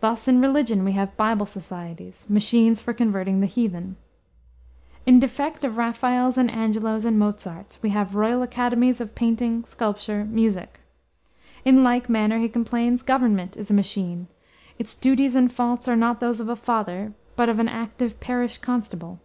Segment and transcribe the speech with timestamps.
[0.00, 3.96] Thus, in religion, we have Bible Societies, "machines for converting the heathen."
[5.06, 10.26] "In defect of Raphaels and Angelos and Mozarts, we have royal academies of painting, sculpture,
[10.26, 10.80] music."
[11.64, 14.26] In like manner, he complains, government is a machine.
[14.78, 18.58] "Its duties and faults are not those of a father, but of an active parish
[18.58, 19.18] constable."